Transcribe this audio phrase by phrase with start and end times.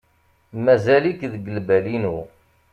[0.63, 2.17] Mazal-ik deg lbal-inu.